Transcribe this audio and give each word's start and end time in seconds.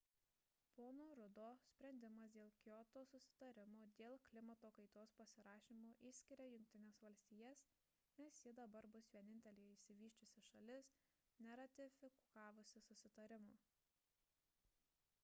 pono 0.77 1.03
ruddo 1.17 1.47
sprendimas 1.71 2.31
dėl 2.35 2.47
kioto 2.61 3.01
susitarimo 3.09 3.83
dėl 3.99 4.15
klimato 4.29 4.71
kaitos 4.77 5.11
pasirašymo 5.19 5.91
išskiria 6.11 6.47
jungtines 6.53 6.97
valstijas 7.03 7.61
nes 8.21 8.39
ji 8.47 8.53
dabar 8.61 8.87
bus 8.95 9.09
vienintelė 9.17 9.65
išsivysčiusi 9.75 10.43
šalis 10.47 10.91
neratifikavusi 11.49 12.81
susitarimo 12.89 13.59